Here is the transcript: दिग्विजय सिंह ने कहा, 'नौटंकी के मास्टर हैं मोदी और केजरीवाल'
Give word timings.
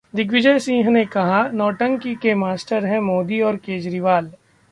दिग्विजय 0.13 0.57
सिंह 0.59 0.89
ने 0.89 1.03
कहा, 1.05 1.41
'नौटंकी 1.47 2.15
के 2.15 2.33
मास्टर 2.35 2.85
हैं 2.85 2.99
मोदी 2.99 3.41
और 3.41 3.55
केजरीवाल' 3.57 4.29